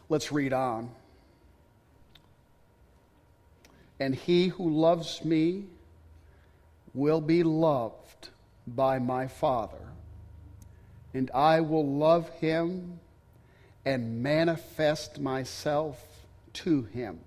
Let's 0.10 0.32
read 0.32 0.54
on. 0.54 0.90
And 4.00 4.16
he 4.16 4.48
who 4.48 4.72
loves 4.72 5.24
me 5.24 5.66
will 6.96 7.22
be 7.22 7.44
loved 7.44 8.30
by 8.66 8.98
my 8.98 9.28
Father, 9.28 9.92
and 11.14 11.30
I 11.32 11.62
will 11.62 11.86
love 11.88 12.28
him 12.40 13.00
and 13.86 14.24
manifest 14.24 15.20
myself 15.20 16.04
to 16.54 16.82
him. 16.86 17.20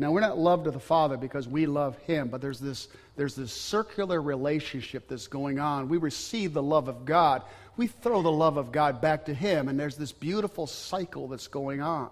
Now, 0.00 0.12
we're 0.12 0.20
not 0.20 0.38
loved 0.38 0.66
of 0.66 0.72
the 0.72 0.80
Father 0.80 1.18
because 1.18 1.46
we 1.46 1.66
love 1.66 1.98
him, 1.98 2.28
but 2.28 2.40
there's 2.40 2.58
this, 2.58 2.88
there's 3.16 3.34
this 3.34 3.52
circular 3.52 4.22
relationship 4.22 5.06
that's 5.08 5.26
going 5.26 5.58
on. 5.58 5.90
We 5.90 5.98
receive 5.98 6.54
the 6.54 6.62
love 6.62 6.88
of 6.88 7.04
God, 7.04 7.42
we 7.76 7.86
throw 7.86 8.22
the 8.22 8.32
love 8.32 8.56
of 8.56 8.72
God 8.72 9.02
back 9.02 9.26
to 9.26 9.34
him, 9.34 9.68
and 9.68 9.78
there's 9.78 9.96
this 9.96 10.10
beautiful 10.10 10.66
cycle 10.66 11.28
that's 11.28 11.48
going 11.48 11.82
on. 11.82 12.08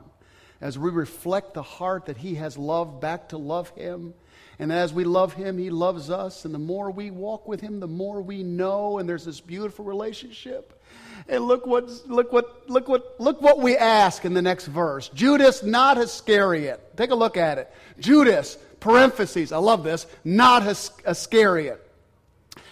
As 0.61 0.78
we 0.78 0.90
reflect 0.90 1.54
the 1.54 1.62
heart 1.62 2.04
that 2.07 2.18
he 2.18 2.35
has 2.35 2.59
loved 2.59 3.00
back 3.00 3.30
to 3.30 3.38
love 3.38 3.71
him, 3.71 4.12
and 4.59 4.73
as 4.73 4.93
we 4.93 5.05
love 5.05 5.35
him, 5.35 5.57
he 5.57 5.71
loves 5.71 6.11
us, 6.11 6.45
and 6.45 6.53
the 6.53 6.59
more 6.59 6.91
we 6.91 7.11
walk 7.11 7.47
with 7.47 7.61
him, 7.61 7.79
the 7.79 7.87
more 7.87 8.21
we 8.21 8.43
know, 8.43 8.99
and 8.99 9.09
there's 9.09 9.25
this 9.25 9.41
beautiful 9.41 9.85
relationship. 9.85 10.83
And 11.29 11.45
look 11.45 11.67
what, 11.67 11.88
look 12.09 12.33
what, 12.33 12.69
look 12.69 12.88
what, 12.88 13.21
look 13.21 13.41
what 13.41 13.61
we 13.61 13.77
ask 13.77 14.25
in 14.25 14.35
the 14.35 14.43
next 14.43 14.67
verse. 14.67 15.11
Judas, 15.11 15.62
not 15.62 15.99
Iscariot. 15.99 16.97
Take 16.97 17.11
a 17.11 17.15
look 17.15 17.37
at 17.37 17.59
it. 17.59 17.71
Judas, 18.00 18.57
parentheses, 18.81 19.53
I 19.53 19.59
love 19.59 19.85
this, 19.85 20.07
not 20.25 20.67
Iscariot. 21.07 21.85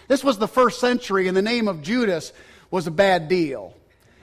This 0.09 0.23
was 0.23 0.37
the 0.37 0.47
first 0.47 0.79
century, 0.79 1.27
and 1.27 1.37
the 1.37 1.41
name 1.41 1.67
of 1.67 1.81
Judas 1.81 2.33
was 2.69 2.87
a 2.87 2.91
bad 2.91 3.29
deal. 3.29 3.73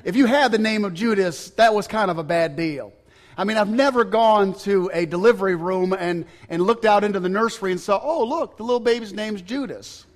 If 0.04 0.16
you 0.16 0.26
had 0.26 0.52
the 0.52 0.58
name 0.58 0.84
of 0.84 0.92
Judas, 0.92 1.50
that 1.50 1.74
was 1.74 1.86
kind 1.86 2.10
of 2.10 2.18
a 2.18 2.24
bad 2.24 2.56
deal. 2.56 2.92
I 3.36 3.44
mean, 3.44 3.56
I've 3.56 3.68
never 3.68 4.04
gone 4.04 4.54
to 4.60 4.90
a 4.92 5.06
delivery 5.06 5.56
room 5.56 5.92
and, 5.92 6.24
and 6.48 6.62
looked 6.62 6.84
out 6.84 7.04
into 7.04 7.20
the 7.20 7.28
nursery 7.28 7.72
and 7.72 7.80
saw, 7.80 8.00
oh, 8.02 8.24
look, 8.24 8.56
the 8.56 8.62
little 8.62 8.80
baby's 8.80 9.12
name's 9.12 9.42
Judas. 9.42 10.06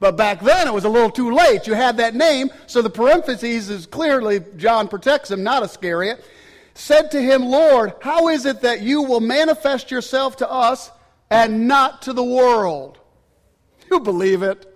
But 0.00 0.16
back 0.16 0.40
then 0.40 0.68
it 0.68 0.74
was 0.74 0.84
a 0.84 0.88
little 0.88 1.10
too 1.10 1.34
late. 1.34 1.66
You 1.66 1.74
had 1.74 1.96
that 1.96 2.14
name, 2.14 2.50
so 2.66 2.82
the 2.82 2.90
parentheses 2.90 3.68
is 3.68 3.86
clearly 3.86 4.40
John 4.56 4.88
protects 4.88 5.30
him, 5.30 5.42
not 5.42 5.62
Iscariot. 5.62 6.24
Said 6.74 7.10
to 7.10 7.20
him, 7.20 7.46
Lord, 7.46 7.94
how 8.00 8.28
is 8.28 8.46
it 8.46 8.60
that 8.60 8.82
you 8.82 9.02
will 9.02 9.20
manifest 9.20 9.90
yourself 9.90 10.36
to 10.36 10.50
us 10.50 10.92
and 11.30 11.66
not 11.66 12.02
to 12.02 12.12
the 12.12 12.22
world? 12.22 12.98
you 13.90 14.00
believe 14.00 14.42
it? 14.42 14.66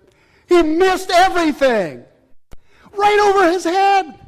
He 0.49 0.63
missed 0.63 1.11
everything. 1.11 2.05
Right 2.93 3.19
over 3.21 3.51
his 3.51 3.65
head. 3.65 4.19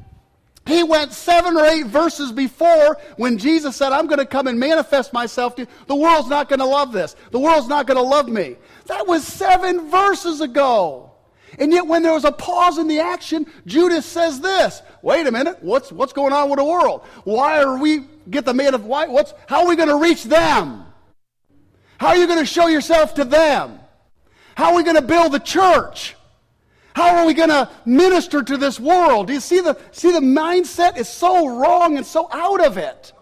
He 0.67 0.83
went 0.83 1.13
seven 1.13 1.57
or 1.57 1.67
eight 1.67 1.87
verses 1.87 2.33
before 2.33 2.99
when 3.17 3.37
Jesus 3.37 3.77
said, 3.77 3.93
I'm 3.93 4.07
going 4.07 4.19
to 4.19 4.27
come 4.27 4.47
and 4.47 4.59
manifest 4.59 5.13
myself 5.13 5.57
to 5.57 5.63
you. 5.63 5.69
The 5.87 5.95
world's 5.95 6.29
not 6.29 6.49
going 6.49 6.61
to 6.61 6.65
love 6.65 6.91
this. 6.91 7.17
The 7.33 7.39
world's 7.39 7.69
not 7.69 7.87
going 7.87 7.99
to 7.99 8.03
love 8.03 8.29
me. 8.29 8.57
That 8.87 9.07
was 9.07 9.27
seven 9.27 9.91
verses 9.91 10.41
ago. 10.41 11.13
And 11.59 11.73
yet, 11.73 11.87
when 11.87 12.03
there 12.03 12.15
was 12.15 12.25
a 12.25 12.33
pause 12.33 12.79
in 12.79 12.89
the 12.89 13.01
action, 13.01 13.47
Judas 13.67 14.07
says 14.07 14.41
this 14.41 14.83
Wait 15.03 15.27
a 15.27 15.31
minute, 15.31 15.59
what's, 15.61 15.93
what's 15.93 16.13
going 16.13 16.33
on 16.33 16.49
with 16.49 16.59
the 16.59 16.65
world? 16.65 17.03
Why 17.25 17.63
are 17.63 17.79
we, 17.79 18.05
get 18.31 18.45
the 18.45 18.55
man 18.55 18.75
of, 18.75 18.87
why, 18.87 19.07
what's, 19.07 19.35
how 19.47 19.63
are 19.63 19.69
we 19.69 19.77
going 19.77 19.89
to 19.89 19.99
reach 19.99 20.25
them? 20.25 20.87
How 21.99 22.09
are 22.09 22.17
you 22.17 22.27
going 22.27 22.41
to 22.41 22.47
show 22.47 22.67
yourself 22.67 23.15
to 23.15 23.25
them? 23.25 23.79
How 24.57 24.71
are 24.71 24.77
we 24.77 24.83
going 24.83 24.97
to 24.97 25.03
build 25.03 25.33
the 25.33 25.39
church? 25.39 26.17
How 26.95 27.17
are 27.17 27.27
we 27.27 27.35
going 27.35 27.49
to 27.49 27.69
minister 27.85 28.43
to 28.43 28.57
this 28.57 28.79
world? 28.79 29.27
Do 29.27 29.33
you 29.33 29.41
see 29.41 29.61
the, 29.61 29.77
see 29.91 30.13
the 30.13 30.21
mindset 30.21 30.97
is 30.97 31.09
so 31.09 31.59
wrong 31.59 31.97
and 31.97 32.07
so 32.07 32.29
out 32.31 32.65
of 32.65 32.79
it? 32.79 33.13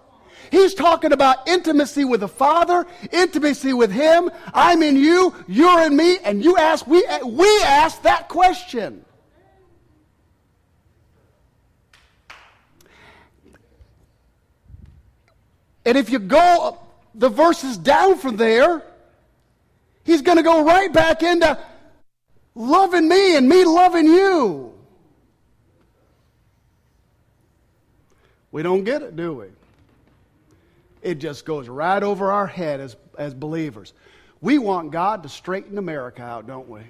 He's 0.50 0.74
talking 0.74 1.12
about 1.12 1.48
intimacy 1.48 2.04
with 2.04 2.20
the 2.20 2.28
Father, 2.28 2.86
intimacy 3.10 3.72
with 3.72 3.90
Him. 3.90 4.30
I'm 4.52 4.82
in 4.82 4.96
you, 4.96 5.34
you're 5.48 5.80
in 5.86 5.96
me, 5.96 6.18
and 6.18 6.44
you 6.44 6.58
ask, 6.58 6.86
we, 6.86 7.02
we 7.24 7.62
ask 7.62 8.02
that 8.02 8.28
question. 8.28 9.06
And 15.86 15.96
if 15.96 16.10
you 16.10 16.18
go 16.18 16.78
the 17.14 17.30
verses 17.30 17.78
down 17.78 18.18
from 18.18 18.36
there, 18.36 18.82
he's 20.04 20.20
going 20.20 20.36
to 20.36 20.42
go 20.42 20.64
right 20.64 20.92
back 20.92 21.22
into 21.22 21.58
loving 22.54 23.08
me 23.08 23.36
and 23.36 23.48
me 23.48 23.64
loving 23.64 24.06
you. 24.06 24.72
We 28.50 28.62
don't 28.62 28.84
get 28.84 29.02
it, 29.02 29.16
do 29.16 29.32
we? 29.34 29.46
It 31.00 31.16
just 31.16 31.44
goes 31.44 31.68
right 31.68 32.02
over 32.02 32.30
our 32.30 32.46
head 32.46 32.80
as, 32.80 32.96
as 33.18 33.34
believers. 33.34 33.92
We 34.40 34.58
want 34.58 34.90
God 34.90 35.22
to 35.22 35.28
straighten 35.28 35.78
America 35.78 36.22
out, 36.22 36.46
don't 36.46 36.68
we? 36.68 36.82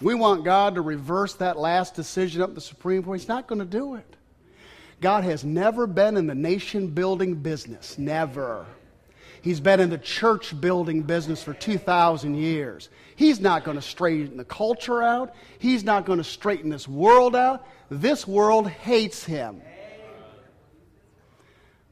We 0.00 0.14
want 0.14 0.44
God 0.44 0.74
to 0.74 0.80
reverse 0.80 1.34
that 1.34 1.56
last 1.56 1.94
decision 1.94 2.42
up 2.42 2.54
the 2.54 2.60
Supreme 2.60 3.04
Court. 3.04 3.20
He's 3.20 3.28
not 3.28 3.46
going 3.46 3.60
to 3.60 3.64
do 3.64 3.94
it. 3.94 4.16
God 5.00 5.22
has 5.24 5.44
never 5.44 5.86
been 5.86 6.16
in 6.16 6.26
the 6.26 6.34
nation 6.34 6.88
building 6.88 7.34
business. 7.34 7.98
Never. 7.98 8.66
He's 9.42 9.60
been 9.60 9.80
in 9.80 9.90
the 9.90 9.98
church 9.98 10.58
building 10.60 11.02
business 11.02 11.42
for 11.42 11.52
2,000 11.52 12.36
years. 12.36 12.88
He's 13.16 13.40
not 13.40 13.64
going 13.64 13.76
to 13.76 13.82
straighten 13.82 14.36
the 14.36 14.44
culture 14.44 15.02
out. 15.02 15.34
He's 15.58 15.82
not 15.82 16.06
going 16.06 16.18
to 16.18 16.24
straighten 16.24 16.70
this 16.70 16.86
world 16.86 17.34
out. 17.34 17.66
This 17.90 18.26
world 18.26 18.68
hates 18.68 19.24
him. 19.24 19.60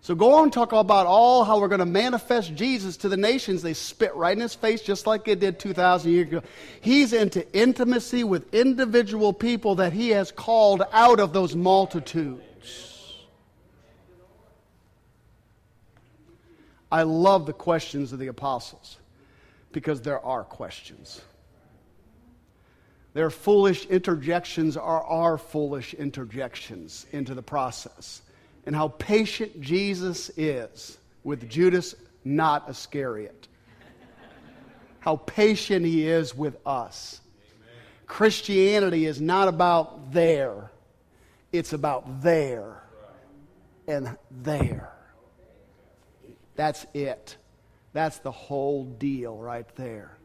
So 0.03 0.15
go 0.15 0.35
on 0.35 0.45
and 0.45 0.53
talk 0.53 0.73
about 0.73 1.07
all 1.07 1.45
how 1.45 1.61
we're 1.61 1.69
going 1.69 1.81
to 1.81 1.87
manifest 1.87 2.55
Jesus 2.55 2.97
to 2.99 3.09
the 3.09 3.17
nations. 3.17 3.63
They 3.63 3.75
spit 3.75 4.15
right 4.15 4.33
in 4.35 4.41
his 4.41 4.55
face 4.55 4.81
just 4.81 5.07
like 5.07 5.25
they 5.25 5.35
did 5.35 5.59
2,000 5.59 6.11
years 6.11 6.29
ago. 6.29 6.43
He's 6.81 7.13
into 7.13 7.47
intimacy 7.53 8.25
with 8.25 8.55
individual 8.55 9.33
people 9.33 9.75
that 9.75 9.93
he 9.93 10.11
has 10.11 10.31
called 10.31 10.83
out 10.93 11.21
of 11.21 11.33
those 11.33 11.55
multitudes. 11.55 12.43
I 16.91 17.03
love 17.05 17.47
the 17.47 17.53
questions 17.53 18.13
of 18.13 18.19
the 18.19 18.27
apostles 18.27 18.99
because 19.73 20.01
there 20.03 20.25
are 20.25 20.43
questions. 20.43 21.21
Their 23.13 23.31
foolish 23.31 23.87
interjections 23.87 24.77
are 24.77 25.03
our 25.05 25.37
foolish 25.39 25.95
interjections 25.95 27.07
into 27.13 27.35
the 27.35 27.43
process 27.43 28.23
and 28.67 28.75
how 28.75 28.89
patient 28.89 29.61
Jesus 29.61 30.31
is 30.37 30.99
with 31.25 31.49
Judas, 31.49 31.95
not 32.25 32.69
Iscariot. 32.69 33.49
how 35.01 35.17
patient 35.17 35.87
he 35.87 36.07
is 36.07 36.37
with 36.37 36.57
us. 36.67 37.21
Christianity 38.07 39.07
is 39.07 39.21
not 39.21 39.49
about 39.49 40.13
there, 40.13 40.71
it's 41.53 41.73
about 41.73 42.23
there 42.23 42.83
and 43.87 44.17
there. 44.31 44.93
That's 46.61 46.85
it. 46.93 47.39
That's 47.95 48.19
the 48.19 48.31
whole 48.31 48.85
deal 48.85 49.35
right 49.35 49.67
there. 49.77 50.19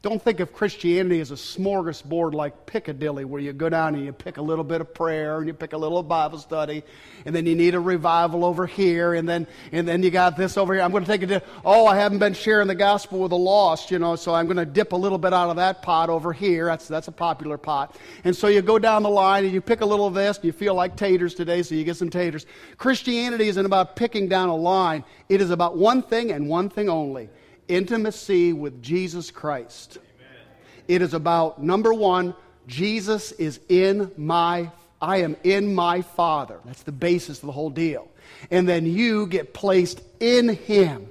Don't 0.00 0.22
think 0.22 0.38
of 0.38 0.52
Christianity 0.52 1.18
as 1.18 1.32
a 1.32 1.34
smorgasbord 1.34 2.32
like 2.32 2.66
Piccadilly, 2.66 3.24
where 3.24 3.40
you 3.40 3.52
go 3.52 3.68
down 3.68 3.96
and 3.96 4.04
you 4.04 4.12
pick 4.12 4.36
a 4.36 4.42
little 4.42 4.62
bit 4.62 4.80
of 4.80 4.94
prayer 4.94 5.38
and 5.38 5.48
you 5.48 5.52
pick 5.52 5.72
a 5.72 5.76
little 5.76 6.04
Bible 6.04 6.38
study, 6.38 6.84
and 7.26 7.34
then 7.34 7.46
you 7.46 7.56
need 7.56 7.74
a 7.74 7.80
revival 7.80 8.44
over 8.44 8.64
here, 8.64 9.14
and 9.14 9.28
then 9.28 9.48
and 9.72 9.88
then 9.88 10.04
you 10.04 10.12
got 10.12 10.36
this 10.36 10.56
over 10.56 10.72
here. 10.72 10.84
I'm 10.84 10.92
going 10.92 11.04
to 11.04 11.18
take 11.18 11.28
it. 11.28 11.44
Oh, 11.64 11.84
I 11.84 11.96
haven't 11.96 12.20
been 12.20 12.34
sharing 12.34 12.68
the 12.68 12.76
gospel 12.76 13.18
with 13.18 13.30
the 13.30 13.36
lost, 13.36 13.90
you 13.90 13.98
know, 13.98 14.14
so 14.14 14.32
I'm 14.32 14.46
going 14.46 14.58
to 14.58 14.64
dip 14.64 14.92
a 14.92 14.96
little 14.96 15.18
bit 15.18 15.32
out 15.32 15.50
of 15.50 15.56
that 15.56 15.82
pot 15.82 16.10
over 16.10 16.32
here. 16.32 16.66
That's 16.66 16.86
that's 16.86 17.08
a 17.08 17.12
popular 17.12 17.58
pot. 17.58 17.96
And 18.22 18.36
so 18.36 18.46
you 18.46 18.62
go 18.62 18.78
down 18.78 19.02
the 19.02 19.10
line 19.10 19.46
and 19.46 19.52
you 19.52 19.60
pick 19.60 19.80
a 19.80 19.86
little 19.86 20.06
of 20.06 20.14
this. 20.14 20.36
And 20.36 20.44
you 20.44 20.52
feel 20.52 20.74
like 20.74 20.94
taters 20.94 21.34
today, 21.34 21.64
so 21.64 21.74
you 21.74 21.82
get 21.82 21.96
some 21.96 22.10
taters. 22.10 22.46
Christianity 22.76 23.48
isn't 23.48 23.66
about 23.66 23.96
picking 23.96 24.28
down 24.28 24.48
a 24.48 24.56
line. 24.56 25.02
It 25.28 25.40
is 25.40 25.50
about 25.50 25.76
one 25.76 26.02
thing 26.02 26.30
and 26.30 26.48
one 26.48 26.68
thing 26.68 26.88
only 26.88 27.30
intimacy 27.68 28.52
with 28.52 28.82
Jesus 28.82 29.30
Christ. 29.30 29.98
Amen. 29.98 30.42
It 30.88 31.02
is 31.02 31.14
about, 31.14 31.62
number 31.62 31.92
one, 31.92 32.34
Jesus 32.66 33.32
is 33.32 33.60
in 33.68 34.10
my, 34.16 34.70
I 35.00 35.18
am 35.18 35.36
in 35.44 35.74
my 35.74 36.02
Father. 36.02 36.60
That's 36.64 36.82
the 36.82 36.92
basis 36.92 37.38
of 37.38 37.46
the 37.46 37.52
whole 37.52 37.70
deal. 37.70 38.08
And 38.50 38.68
then 38.68 38.86
you 38.86 39.26
get 39.26 39.54
placed 39.54 40.02
in 40.20 40.50
Him. 40.50 41.10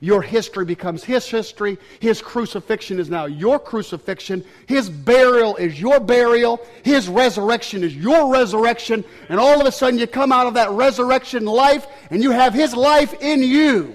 Your 0.00 0.20
history 0.20 0.64
becomes 0.64 1.04
His 1.04 1.28
history. 1.28 1.78
His 2.00 2.20
crucifixion 2.20 2.98
is 2.98 3.08
now 3.08 3.26
your 3.26 3.60
crucifixion. 3.60 4.44
His 4.66 4.90
burial 4.90 5.54
is 5.56 5.80
your 5.80 6.00
burial. 6.00 6.60
His 6.82 7.08
resurrection 7.08 7.84
is 7.84 7.94
your 7.94 8.32
resurrection. 8.32 9.04
And 9.28 9.38
all 9.38 9.60
of 9.60 9.66
a 9.66 9.72
sudden 9.72 10.00
you 10.00 10.08
come 10.08 10.32
out 10.32 10.48
of 10.48 10.54
that 10.54 10.70
resurrection 10.70 11.44
life 11.44 11.86
and 12.10 12.20
you 12.20 12.32
have 12.32 12.52
His 12.52 12.74
life 12.74 13.14
in 13.20 13.42
you. 13.44 13.94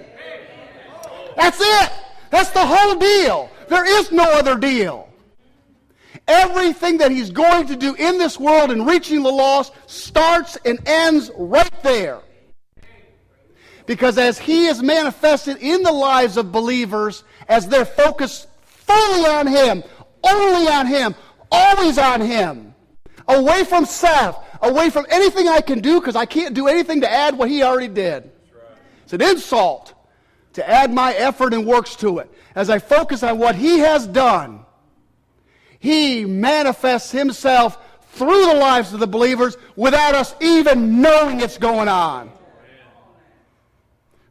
That's 1.38 1.60
it. 1.62 1.92
That's 2.32 2.50
the 2.50 2.66
whole 2.66 2.96
deal. 2.96 3.50
There 3.70 3.86
is 3.86 4.12
no 4.12 4.24
other 4.24 4.58
deal. 4.58 5.08
Everything 6.28 6.98
that 6.98 7.12
he's 7.12 7.30
going 7.30 7.68
to 7.68 7.76
do 7.78 7.94
in 7.94 8.18
this 8.18 8.40
world 8.40 8.72
in 8.72 8.86
reaching 8.86 9.24
the 9.24 9.32
lost 9.32 9.72
starts 9.86 10.58
and 10.66 10.80
ends 10.86 11.32
right 11.38 11.72
there. 11.84 12.20
Because 13.86 14.18
as 14.18 14.38
he 14.38 14.66
is 14.66 14.82
manifested 14.82 15.58
in 15.58 15.84
the 15.84 15.92
lives 15.92 16.36
of 16.36 16.52
believers, 16.52 17.24
as 17.48 17.68
they're 17.68 17.86
focused 17.86 18.50
fully 18.66 19.26
on 19.26 19.48
him, 19.48 19.84
only 20.24 20.68
on 20.68 20.88
him, 20.88 21.16
always 21.50 21.98
on 21.98 22.20
him, 22.20 22.74
away 23.28 23.64
from 23.64 23.86
self, 23.86 24.44
away 24.62 24.90
from 24.90 25.06
anything 25.10 25.48
I 25.48 25.62
can 25.62 25.80
do 25.80 26.02
because 26.02 26.16
I 26.16 26.26
can't 26.26 26.56
do 26.56 26.68
anything 26.68 27.02
to 27.02 27.10
add 27.10 27.38
what 27.38 27.50
he 27.50 27.64
already 27.64 27.88
did. 27.88 28.30
It's 29.04 29.14
an 29.14 29.22
insult 29.22 29.94
to 30.58 30.68
add 30.68 30.92
my 30.92 31.14
effort 31.14 31.54
and 31.54 31.68
works 31.68 31.96
to 31.96 32.18
it. 32.18 32.32
As 32.56 32.72
I 32.72 32.80
focus 32.80 33.22
on 33.22 33.38
what 33.38 33.56
He 33.56 33.78
has 33.80 34.08
done, 34.08 34.66
He 35.78 36.26
manifests 36.26 37.12
Himself 37.12 37.78
through 38.14 38.48
the 38.48 38.56
lives 38.56 38.92
of 38.92 39.00
the 39.00 39.06
believers 39.06 39.56
without 39.76 40.16
us 40.16 40.34
even 40.42 41.00
knowing 41.00 41.42
it's 41.42 41.60
going 41.60 41.88
on. 41.88 42.32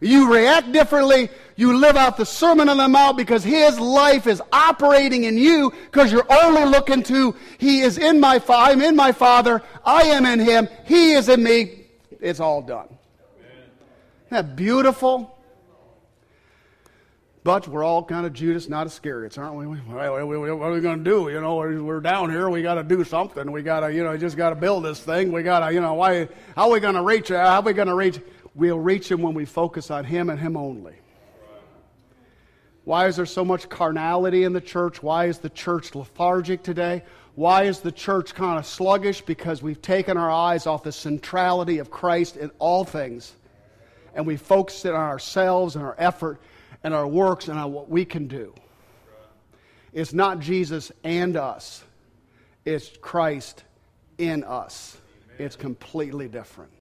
You 0.00 0.34
react 0.34 0.72
differently. 0.72 1.30
You 1.54 1.78
live 1.78 1.96
out 1.96 2.16
the 2.16 2.26
Sermon 2.26 2.68
on 2.68 2.76
the 2.76 2.88
Mount 2.88 3.16
because 3.16 3.44
His 3.44 3.78
life 3.78 4.26
is 4.26 4.42
operating 4.52 5.24
in 5.24 5.38
you 5.38 5.72
because 5.84 6.10
you're 6.10 6.26
only 6.28 6.64
looking 6.64 7.04
to, 7.04 7.36
He 7.58 7.82
is 7.82 7.98
in 7.98 8.18
my, 8.18 8.42
I'm 8.48 8.82
in 8.82 8.96
my 8.96 9.12
Father. 9.12 9.62
I 9.84 10.02
am 10.02 10.26
in 10.26 10.40
Him. 10.40 10.68
He 10.86 11.12
is 11.12 11.28
in 11.28 11.44
me. 11.44 11.84
It's 12.20 12.40
all 12.40 12.62
done. 12.62 12.88
Isn't 13.38 14.30
that 14.30 14.56
beautiful? 14.56 15.35
But 17.46 17.68
we're 17.68 17.84
all 17.84 18.02
kind 18.02 18.26
of 18.26 18.32
Judas, 18.32 18.68
not 18.68 18.88
Iscariot, 18.88 19.38
aren't 19.38 19.54
we? 19.54 19.66
What 19.86 20.04
are 20.04 20.26
we 20.72 20.80
going 20.80 21.04
to 21.04 21.04
do? 21.04 21.30
You 21.30 21.40
know, 21.40 21.54
we're 21.58 22.00
down 22.00 22.28
here. 22.28 22.50
We 22.50 22.60
got 22.60 22.74
to 22.74 22.82
do 22.82 23.04
something. 23.04 23.52
We 23.52 23.62
got 23.62 23.80
to, 23.80 23.94
you 23.94 24.02
know, 24.02 24.16
just 24.16 24.36
got 24.36 24.50
to 24.50 24.56
build 24.56 24.84
this 24.84 24.98
thing. 24.98 25.30
We 25.30 25.44
got 25.44 25.60
to, 25.60 25.72
you 25.72 25.80
know, 25.80 25.94
why? 25.94 26.28
How 26.56 26.64
are 26.64 26.72
we 26.72 26.80
going 26.80 26.96
to 26.96 27.02
reach? 27.02 27.28
How 27.28 27.60
are 27.60 27.62
we 27.62 27.72
going 27.72 27.86
to 27.86 27.94
reach? 27.94 28.18
We'll 28.56 28.80
reach 28.80 29.08
him 29.08 29.22
when 29.22 29.32
we 29.34 29.44
focus 29.44 29.92
on 29.92 30.04
him 30.04 30.28
and 30.28 30.40
him 30.40 30.56
only. 30.56 30.96
Why 32.82 33.06
is 33.06 33.14
there 33.14 33.26
so 33.26 33.44
much 33.44 33.68
carnality 33.68 34.42
in 34.42 34.52
the 34.52 34.60
church? 34.60 35.00
Why 35.00 35.26
is 35.26 35.38
the 35.38 35.50
church 35.50 35.94
lethargic 35.94 36.64
today? 36.64 37.04
Why 37.36 37.62
is 37.62 37.78
the 37.78 37.92
church 37.92 38.34
kind 38.34 38.58
of 38.58 38.66
sluggish? 38.66 39.20
Because 39.20 39.62
we've 39.62 39.80
taken 39.80 40.16
our 40.16 40.32
eyes 40.32 40.66
off 40.66 40.82
the 40.82 40.90
centrality 40.90 41.78
of 41.78 41.92
Christ 41.92 42.36
in 42.36 42.50
all 42.58 42.82
things. 42.82 43.36
And 44.16 44.26
we 44.26 44.36
focus 44.36 44.84
it 44.84 44.94
on 44.94 45.00
ourselves 45.00 45.76
and 45.76 45.84
our 45.84 45.94
effort 45.96 46.40
and 46.82 46.94
our 46.94 47.06
works 47.06 47.48
and 47.48 47.58
on 47.58 47.72
what 47.72 47.88
we 47.88 48.04
can 48.04 48.26
do. 48.26 48.54
It's 49.92 50.12
not 50.12 50.40
Jesus 50.40 50.92
and 51.04 51.36
us, 51.36 51.82
it's 52.64 52.96
Christ 53.00 53.64
in 54.18 54.44
us. 54.44 54.98
It's 55.38 55.56
completely 55.56 56.28
different. 56.28 56.70